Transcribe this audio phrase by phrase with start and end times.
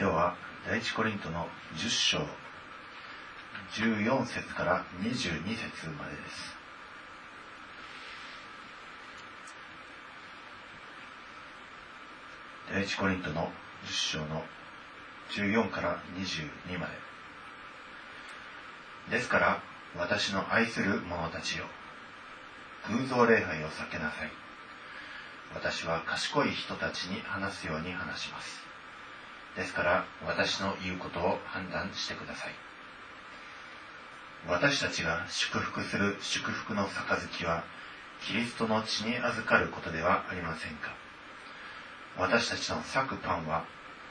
[0.00, 2.18] 今日は第一コリントの10章
[3.72, 6.56] 14節から22節までです。
[12.72, 13.50] 第一コリントの
[13.86, 14.44] 10章の
[15.30, 16.86] 14から22ま
[19.10, 19.16] で。
[19.16, 19.60] ですから
[19.96, 21.64] 私の愛する者たちよ
[22.88, 24.30] 偶像礼拝を避けなさい。
[25.56, 28.67] 私は賢い人たちに話すように話します。
[29.58, 32.52] ですから私の言うことを判断してください。
[34.46, 37.64] 私たちが祝福する祝福の杯は
[38.22, 40.94] キリストの血に預かることではありませんか。
[42.16, 43.64] 私たちの裂くパンは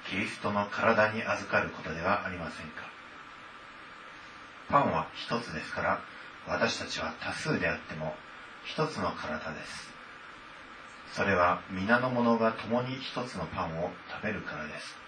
[0.09, 2.83] キリストの体に預かることではありませんか。
[4.67, 6.01] パンは一つですから
[6.45, 8.13] 私たちは多数であっても
[8.65, 9.93] 一つの体です。
[11.13, 15.06] それは皆の者が共に一つのパンを食べるからです。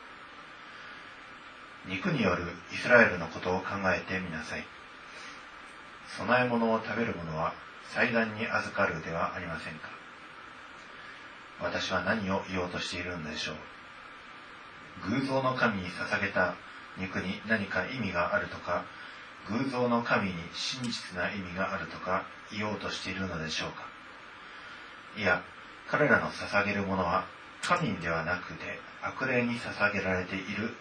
[1.90, 4.64] 肉によるイスラエルのことを考えてみなさい。
[6.18, 7.54] 供え物を食べる者は
[7.94, 9.90] 祭壇に預かるではありませんか。
[11.60, 13.56] 私は何を言おうとしているのでしょう。
[15.10, 16.54] 偶像の神に捧げた
[16.98, 18.84] 肉に何か意味があるとか
[19.48, 23.88] 偶像の神に真実な意味があるとか言おうとしているのでしょうか。
[25.18, 25.42] いや
[25.90, 27.26] 彼らの捧げるものは
[27.64, 30.76] 神ではなくて悪霊に捧げられている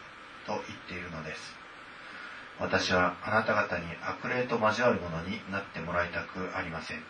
[0.49, 1.55] と言っているのです。
[2.59, 7.05] 私はあなた方に悪霊と交わるものになってもらいたくありません。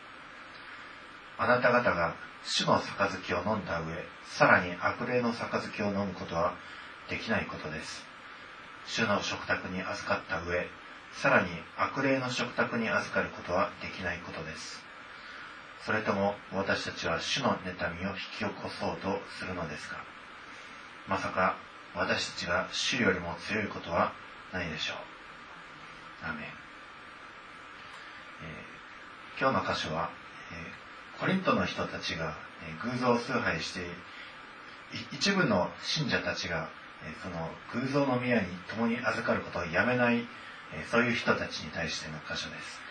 [1.38, 3.86] あなた方が主の杯を飲んだ上
[4.26, 6.54] さらに悪霊の杯を飲むことは
[7.08, 8.04] できないことです。
[8.86, 10.66] 主の食卓に預かった上
[11.12, 14.82] さらに悪霊の食卓に預かることはできないことです。
[15.86, 19.96] それとも私たちは主の妬みを引き起こそうとするのですか。
[21.06, 21.56] まさか
[21.95, 24.13] 私たちが主よりも強いことは
[24.51, 24.97] ないでしょう
[26.25, 30.09] アメン、えー、今日の箇所は、
[30.51, 32.35] えー、コリントの人たちが、
[32.67, 33.81] えー、偶像崇拝して
[35.11, 36.69] 一部の信者たちが、
[37.03, 37.49] えその
[37.81, 40.27] 偶像の宮に共に預かることをやめない、
[40.71, 42.83] えそういう人たちに対しての箇所です。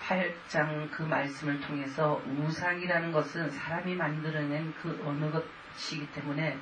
[0.09, 6.57] 8장 그 말씀을 통해서 우상이라는 것은 사람이 만들어낸 그 어느 것이기 때문에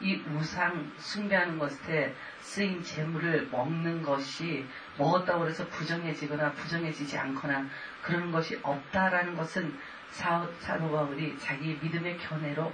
[0.00, 4.66] 이 우상 숭배하는 것에 쓰인 재물을 먹는 것이
[4.98, 7.66] 먹었다고 해서 부정해지거나 부정해지지 않거나
[8.02, 9.78] 그런 것이 없다라는 것은
[10.12, 12.72] 사- 사도 바울이 자기 믿음의 견해로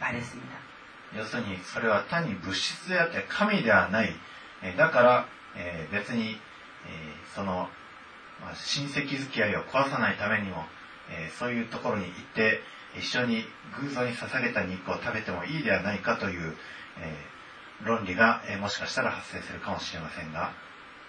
[0.00, 0.58] 말했습니다.
[1.16, 4.14] 要するにそれは単に物質であって神ではない、
[4.62, 5.26] えーだから、
[5.56, 6.38] えー別に、
[6.86, 7.68] えーその、
[8.40, 10.64] まあ親戚付き合いを壊さないためにも、
[11.10, 12.60] えーそういうところに行って
[12.98, 13.44] 一緒に
[13.80, 16.54] 偶像に捧げた肉を食べてもいいではないかという、
[17.00, 20.52] えー論理が、えーもしかしたら発生するかもしれませんが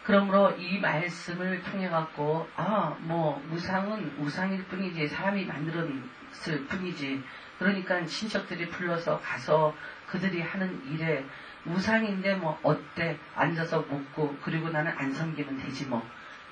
[0.04, 7.24] 그러므로 이 말씀을 통해 갖고 아 뭐 우상은 우상일 뿐이지 사람이 만들었을 뿐이지
[7.60, 9.76] 그러니까 친척들이 불러서 가서
[10.08, 11.26] 그들이 하는 일에
[11.66, 16.02] 우상인데 뭐 어때 앉아서 먹고 그리고 나는 안 섬기면 되지 뭐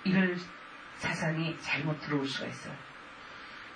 [0.04, 0.38] 이럴
[1.00, 2.74] 사상이 잘못 들어올 수가 있어요.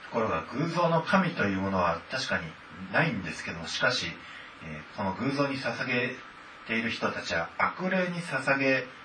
[0.05, 2.43] ところが偶像の神というものは確かに
[2.91, 4.07] ないんですけどもしかし、
[4.63, 6.15] えーこの偶像に捧げ
[6.67, 8.83] ている人たちは悪霊に捧げ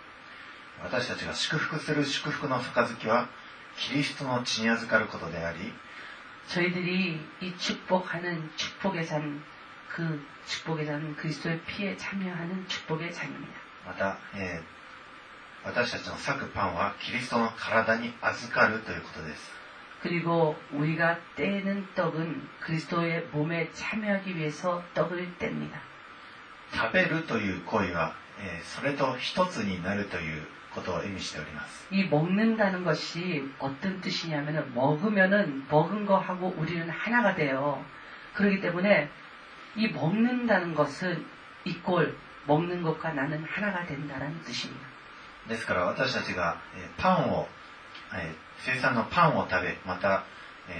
[0.82, 3.28] 私たちが祝福する祝福の杯は
[3.76, 5.74] キリストの血に預かることであり
[6.48, 9.42] 저희들이 이 축복하는 축복에 산
[9.94, 13.52] 그 축복에 산 그리스도의 피에 참여하는 축복의 잔입니다.
[13.86, 14.80] また、えー
[15.62, 19.50] 私たちの裂くパンはキリストの体に預かるということです
[20.02, 25.72] 그리고 우리가 떼는 떡은 그리스도의 몸에 참여하기 위해서 떡을 뗍니다.
[26.72, 37.84] 食べるという行為は、えーそれと一つになるということを意味しております 이 먹는다는 것이 어떤 뜻이냐면은 먹으면은 먹은 거하고 우리는 하나가 돼요.
[38.34, 39.10] 그렇기 때문에
[39.75, 41.25] 이 먹는다는 것은
[41.65, 42.15] 이꼴
[42.47, 44.87] 먹는 것과 나는 하나가 된다는뜻입니 다.
[45.47, 46.57] ですから私たちが
[46.97, 47.47] パンを
[48.59, 50.23] 生産のパンを食べまた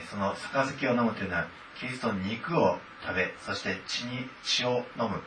[0.09, 1.47] その杯を飲むというのは
[1.79, 5.21] キリストの肉を食べそして血に血を飲む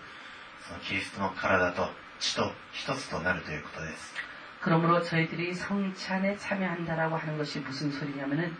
[0.66, 1.88] そのキリストの体と
[2.18, 4.14] 血と一つとなるということです。
[4.60, 8.50] 그러므로 저희들이 성찬에 참여한다라고 하는 것이 무슨 소리냐면은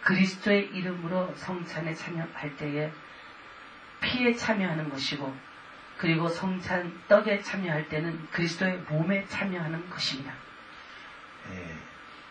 [0.00, 2.88] 그리스도의 이름으로 성찬에 참여할 때에
[4.10, 5.34] 피에 참여하는 것이고
[5.98, 10.34] 그리고 성찬 떡에 참여할 때는 그리스도의 몸에 참여하는 것입니다.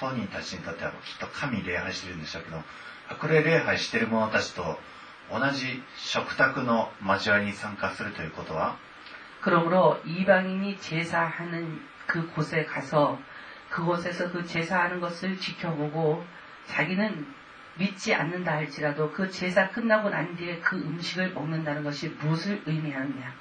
[0.00, 2.62] 当人たちにとってはきっと神礼拝してるんでしょうけど、
[3.08, 4.78] 悪霊礼拝している者たちと
[5.32, 8.76] 同じ食卓の交わりに参加するということは、
[9.42, 13.18] 그러므로 이방인이 제사하는 그 곳에 가서
[13.70, 16.24] 그곳에서 그 제사하는 것을 지켜보고
[16.66, 17.34] 자기는
[17.78, 23.34] 믿지 않는다 할지라도 그 제사 끝나고 난 뒤에 그 음식을 먹는다는 것이 무엇을 의미하느냐.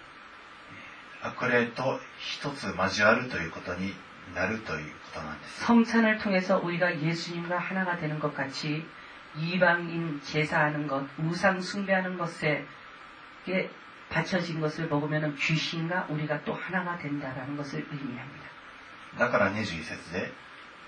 [1.24, 3.96] 悪霊と一つ交わるということに
[4.34, 5.66] なるということなんです。
[5.66, 8.86] 성찬을 통해서 우리가 예수님과 하나가 되는 것 같이
[9.38, 12.66] 이방인 제사하는 것, 우상 숭배하는 것에
[14.10, 18.46] 바쳐진 것을 먹으면 귀신과 우리가 또 하나가 된다라는 것을 의미합니다.
[19.18, 20.32] だから21節で、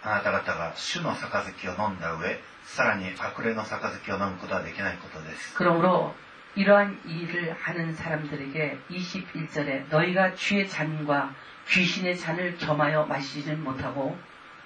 [0.03, 5.55] あなた方が主の杯を飲んだ上、さらに悪霊の杯を飲むことはできないことです。
[5.55, 6.13] 그러므로
[6.55, 11.33] 이러한 일을 하는 사람들에게 21절에 너희가 주의 잔과
[11.69, 14.17] 귀신의 잔을 겸하여 마시지는 못하고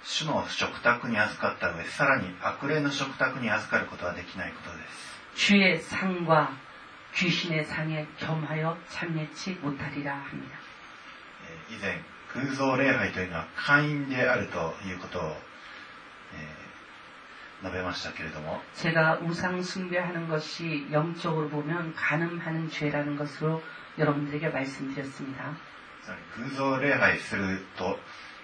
[0.03, 6.55] 主の食卓に預かった上さらに悪霊の食卓に預かることはできないことです 주의 상과
[7.13, 10.57] 귀신의 상에 겸하여 참여치 못하리라 합니다.
[11.69, 12.01] えー以前
[12.33, 15.23] 偶像礼拝というのは会員であるということを、
[16.33, 16.64] えー
[18.73, 23.61] 제가 우상 숭배하는 것이 영적으로 보면 가늠하는 죄라는 것으로
[23.97, 25.55] 여러분들에게 말씀드렸습니다.
[26.03, 27.99] つまり偶像礼拝すると、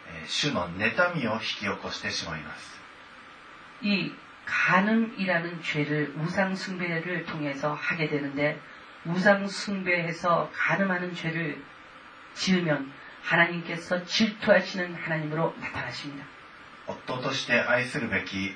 [0.08, 2.80] えー主の妬みを引き起こしてしまいます
[3.82, 4.14] 이
[4.46, 8.60] 가늠이라는 죄를 우상 숭배를 통해서 하게 되는데
[9.06, 11.62] 우상 숭배해서 가늠하는 죄를
[12.36, 12.92] 지으면
[13.24, 16.26] 하나님께서 질투하시는 하나님으로 나타나십니다.
[16.88, 18.56] 夫として愛するべき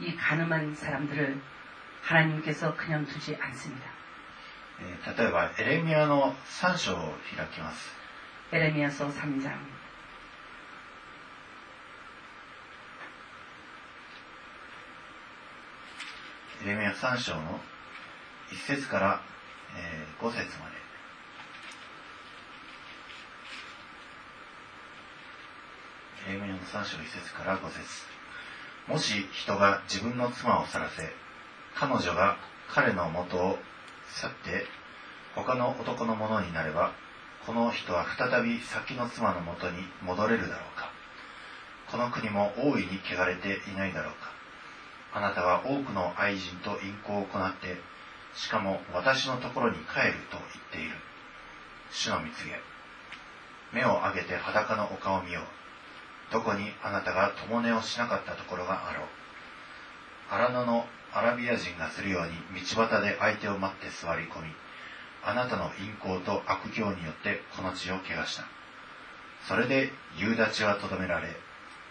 [0.00, 1.40] 이 가늠한 사람들을
[2.02, 3.90] 하나님께서 그냥 두지 않습니다.
[4.80, 7.90] えー例えばエレミアの3章を開きます
[8.50, 9.52] 에레미야서 3장
[16.64, 17.60] エレミア3章の
[18.50, 19.20] 1節から、
[19.76, 20.76] えー5節まで
[26.30, 27.80] エレミアの3章1節から5節
[28.87, 31.09] もし人が自分の妻を去らせ
[31.75, 32.37] 彼女が
[32.69, 33.57] 彼の元を
[34.07, 34.65] 去って
[35.35, 36.93] 他の男のものになれば
[37.47, 40.91] この人は再び先の妻の元に戻れるだろうか。
[41.89, 44.31] この国も大いに汚れていないだろうか。
[45.13, 47.77] あなたは多くの愛人と淫行を行って
[48.35, 50.97] しかも私のところに帰ると言っている。
[51.89, 52.59] 主の蜜げ。
[53.71, 55.43] 目を上げて裸の丘を見よう。
[56.31, 59.05] どこにあなたが共寝をしなかったところがあろう。
[60.29, 64.51] 荒野のアラビア人がするように道端で相手を待って座り込み
[65.23, 68.43] あなたの淫行と悪行によってこの地を汚した。
[69.47, 71.29] それで夕立はとどめられ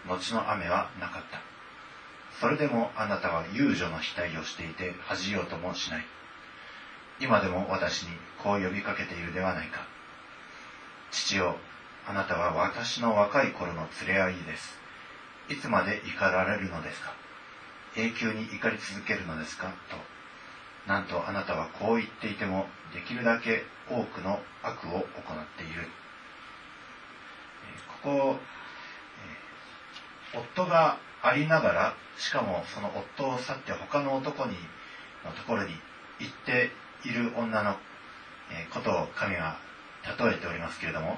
[0.07, 1.41] 後の雨はなかった。
[2.39, 6.05] それでもあなたは遊女の額をしていて恥じようともしない。
[7.19, 8.09] 今でも私に
[8.43, 9.87] こう呼びかけているではないか。
[11.11, 11.57] 父よ
[12.09, 14.79] あなたは私の若い頃の連れ合いです。
[15.49, 17.13] いつまで怒られるのですか？
[17.97, 19.73] 永久に怒り続けるのですか？
[19.89, 20.91] と。
[20.91, 25.03] なんとあなたはこう言っていてもできるだけ多くの悪を行っ
[25.57, 25.89] ている。
[28.03, 28.39] ここ、
[30.33, 34.53] 夫がありながらしかもその夫を去って他の男に
[35.25, 35.71] のところに
[36.19, 36.71] 行って
[37.03, 37.75] いる女の
[38.73, 39.57] ことを神は
[40.17, 41.17] 例えておりますけれども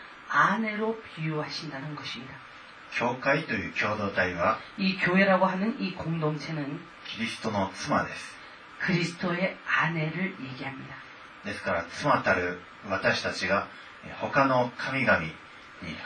[0.31, 2.39] 안으로비유하신다는것입니다
[2.95, 8.35] 教会という共同体は、이교회라고하는이공동체는キリストの妻です。
[8.81, 10.97] 그리스도의아내를얘기합니다
[11.45, 12.59] ですから妻たる
[12.89, 13.67] 私たちが
[14.19, 15.31] 他の神々に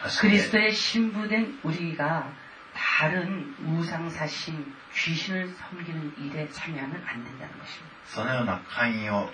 [0.01, 2.27] 走って그리스도의신부된우리가
[2.75, 9.29] 다른우상사신귀신을섬기는일에참여하면안된다는것입니다そのような会員を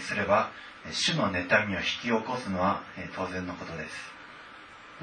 [0.00, 0.50] すれば
[0.92, 2.82] 主の妬みを引き起こすのは
[3.16, 4.13] 当然のことです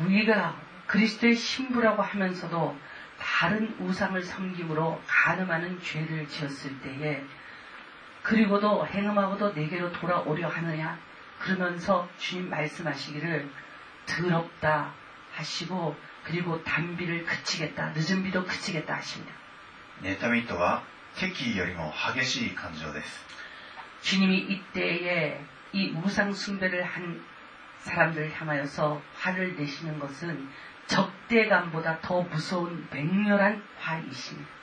[0.00, 0.56] 우리가
[0.86, 2.78] 그리스도의 신부라고 하면서도
[3.18, 7.24] 다른 우상을 섬김으로 가늠하는 죄를 지었을 때에
[8.22, 10.98] 그리고도 행음하고도 내게로 돌아오려 하느냐
[11.38, 13.48] 그러면서 주님 말씀하시기를
[14.06, 14.92] 더럽다
[15.34, 19.32] 하시고 그리고 단비를 그치겠다 늦은 비도 그치겠다 하십니다.
[20.02, 20.82] 妬みとは
[21.16, 23.24] 敵意よりも激しい感情です
[24.02, 25.40] 주님이 이때에
[25.72, 27.24] 이 우상 숭배를 한
[27.80, 30.48] 사람들을 향하여서 화를 내시는 것은
[30.86, 34.56] 적대감보다 더 무서운 맹렬한 화이십니다.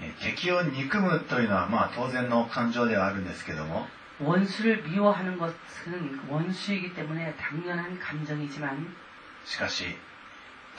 [0.00, 3.86] えー敵を憎むというのはまあ当然の感情ではあるんですけども
[4.20, 8.94] 원수를 미워하는 것은 원수이기 때문에 당연한 감정이지만
[9.44, 9.84] しかし、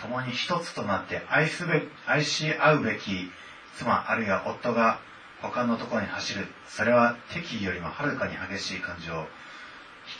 [0.01, 3.31] 共に一つとなって愛すべ、愛し合うべき
[3.75, 4.99] 妻あるいは夫が
[5.41, 9.25] 他のところに走る、それは敵意よりもはるかに激しい感情を引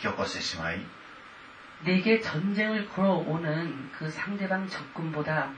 [0.00, 0.80] 起こしてしまい、
[1.84, 5.50] 내게 전쟁을 걸어오는 그 상대방 적군보다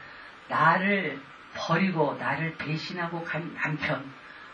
[0.48, 1.20] 나를
[1.54, 4.04] 버리고 나를 배신하고 간 남편,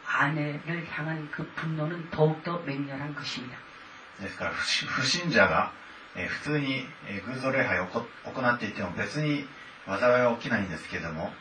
[0.07, 3.59] 아내를 향한 그 분노는 더욱더 맹렬한 것입니다.
[4.21, 5.73] ですから不信不信者が、
[6.14, 9.47] えー普通に、えー偶像礼拝をこ行っていても別に
[9.87, 11.33] 災いは起きないんですけれども、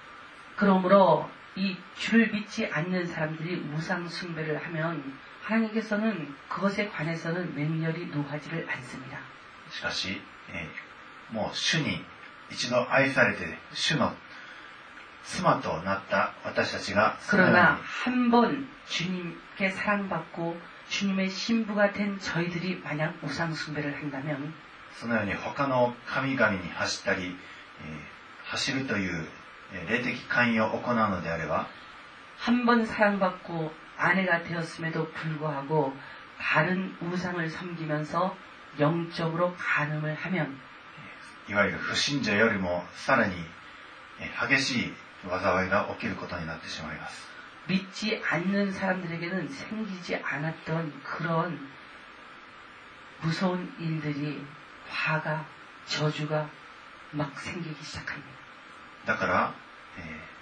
[0.58, 9.20] 그러므로 이 주를 믿지 않는 사람들이 우상 숭배를 하면 하나님께서는 그것에 관해서는 맹렬히 노하지를 않습니다.
[9.71, 10.21] しかし、
[10.53, 12.05] えー、もう主に
[12.51, 14.13] 一度愛されて主の
[15.25, 20.57] 妻となった私たちがそのように한번주님께사랑받고
[20.89, 24.53] 주님의신부가된저희들이만약우상숭배를한다면
[24.99, 27.31] そのように他の神々に走ったり、えー、
[28.51, 29.27] 走るという
[29.89, 31.69] 霊的関与を行うのであれば
[32.41, 35.93] 한번사랑받고아내가되었음에도불구하고
[36.41, 38.35] 다른우상을섬기면서
[38.80, 40.60] 영적으로 간음을 하면
[41.48, 43.36] いわゆる不信者よりもさらに
[44.20, 44.94] えー激しい
[45.30, 47.28] 災いが起きることになってしまいます。
[47.68, 51.68] 믿지 않는 사람들에게는 생기지 않았던 그런
[53.22, 54.46] 무서운 일들이
[54.90, 55.46] 화가
[55.88, 56.50] 저주가
[57.12, 58.28] 막 생기기 시작합니다.
[59.06, 59.54] だから、
[59.98, 60.36] えー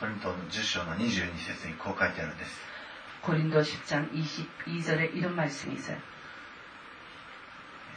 [0.00, 2.60] コリントの10章の22節にこう書いてあるんです。
[3.22, 5.96] 고린도 10장 22절에 이런 말씀이 있어요.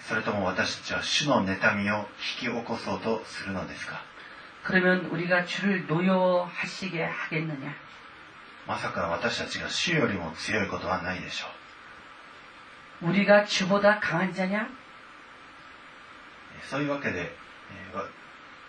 [0.08, 2.06] それとも私たちは主の妬みを
[2.42, 4.02] 引き起こそうとするのですか？
[8.66, 11.46] まさか私たちが主よりも強いことはないでしょ
[13.02, 13.06] う。
[16.70, 17.34] そういうわけで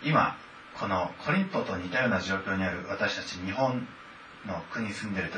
[0.02, 0.36] 今
[0.80, 3.88] このコリントと似たような状況にある私たち日本
[4.48, 5.38] の国に住んでいると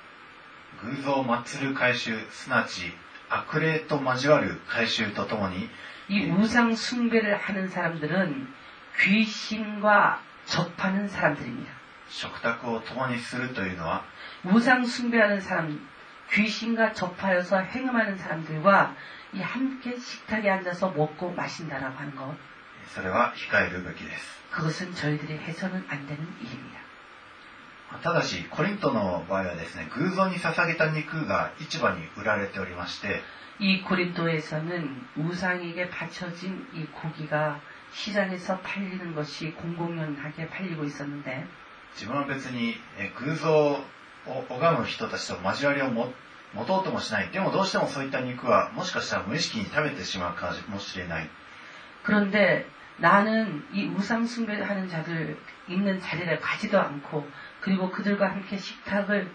[0.82, 2.92] 偶像を祀る回収すなわち
[3.28, 5.68] 悪霊と交わる回収とともに
[6.08, 8.46] 이 우상 숭배를 하는 사람들은
[9.00, 11.72] 귀신과 접하는 사람들입니다.
[12.08, 14.04] 食卓を共にするというのは
[14.44, 15.88] 우상 숭배하는 사람,
[16.30, 18.94] 귀신과 접하여서 행음하는 사람들과
[19.34, 22.36] 이 함께 식탁에 앉아서 먹고 마신다라고 하는 것,
[22.94, 26.79] それは控えるべきです 그것은 저희들이 해서는 안 되는 일입니다.
[28.02, 33.22] ただしコリントの場合はですね偶像に捧げた肉が市場に売られておりまして
[33.58, 37.58] 이 고린도에서는 우상에게 바쳐진 이 고기가
[37.94, 41.46] 시장에서 팔리는 것이 공공연하게 팔리고 있었는데
[41.94, 43.50] 自分は別にえ偶像
[44.26, 46.12] を拝む人たちと交わりをも
[46.52, 51.30] 持とうともしないでもどうしてもそういった肉はもしかしたら無意識に食べてしまうかもしれない
[52.04, 52.66] 그런데
[53.00, 57.28] 나는 이 우상 숭배하는 자들 있는 자리를 가지도 않고
[57.60, 59.30] 그리고 그들과 함께 식탁을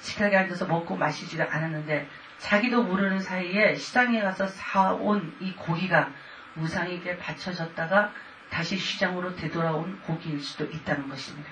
[0.00, 2.08] 식탁에 앉아서 먹고 마시지도 않았는데
[2.38, 6.10] 자기도 모르는 사이에 시장에 가서 사온 이 고기가
[6.56, 8.12] 우상에게 바쳐졌다가
[8.50, 11.50] 다시 시장으로 되돌아온 고기일 수도 있다는 것입니다.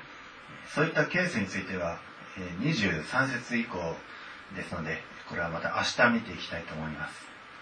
[0.67, 1.99] そういったケースについては
[2.39, 3.97] えー23節以降
[4.55, 7.27] ですのでこれはまた明日見ていきたいと思います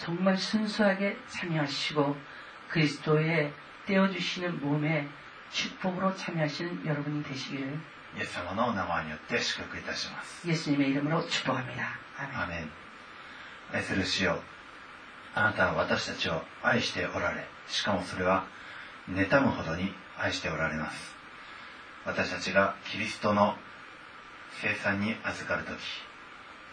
[0.00, 2.16] 정말 순수하게 참여하시고
[2.68, 3.52] 그리스도의
[3.86, 5.08] 떼어주시는 몸에
[5.50, 7.78] 축복으로 참여하시는 여러분이 되시기를
[8.16, 11.98] イエス様のお名前によって祝福いたします 예수님의 이름으로 축복합니다.
[12.18, 12.36] 아멘.
[12.36, 12.70] アーメン
[13.72, 14.40] 愛する主よ
[15.34, 18.46] あなたは私たちを愛しておられしかもそれは
[19.10, 21.14] 妬むほどに愛しておられます
[22.06, 23.54] 私たちがキリストの
[24.62, 25.76] 生産に預かる時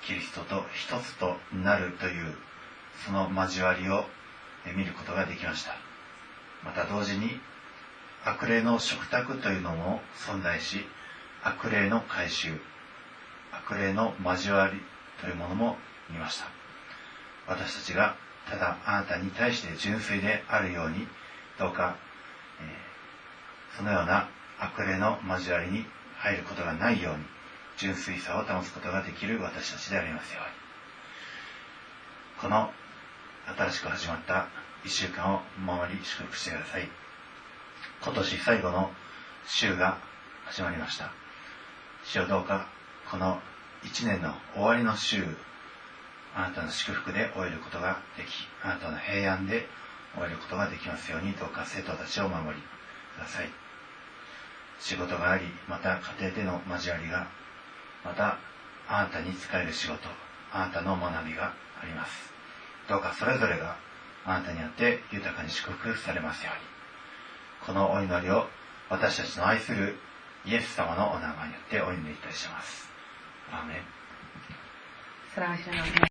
[0.06, 2.36] キリストと一つとなるという
[3.04, 4.04] その交わりを
[4.76, 5.74] 見ることができました。
[6.64, 7.40] また同時に
[8.24, 10.84] 悪霊の食卓というのも存在し
[11.42, 12.58] 悪霊の回収
[13.52, 14.80] 悪霊の交わり
[15.20, 15.76] というものも
[16.11, 16.46] 見ました。
[17.46, 18.16] 私たちが
[18.50, 21.06] ただあなたに対して純粋であるように
[21.58, 21.96] どうか、
[22.61, 25.84] えー、そのような悪霊の交わりに
[26.16, 27.24] 入ることがないように
[27.76, 30.58] 純粋さを保つことができる私たちでありますように。
[32.40, 32.70] この
[33.56, 34.48] 新しく始まった
[34.84, 36.88] 一週間を守り祝福してください。
[38.02, 38.90] 今年最後の
[39.46, 39.98] 週が
[40.46, 41.12] 始まりました。
[42.04, 42.68] 主をどうか
[43.11, 43.40] この
[43.82, 45.24] 一年の終わりの週
[46.34, 48.28] あなたの祝福で終えることができ
[48.62, 49.66] あなたの平安で
[50.14, 52.62] 終えることができますようにどうか生徒たちを守り
[53.16, 53.48] ください。
[54.78, 57.28] 仕事がありまた家庭での交わりが
[58.04, 58.38] また
[58.88, 60.08] あなたに仕える仕事
[60.52, 62.38] あなたの学びがあります。
[62.88, 63.77] どうかそれぞれが
[64.24, 66.68] あなたによって豊かに祝福されますように
[67.66, 68.46] このお祈りを
[68.88, 70.01] 私たちの愛する
[70.44, 72.88] イエス様のお名前によってお祈りいたします。
[73.51, 73.85] アーメン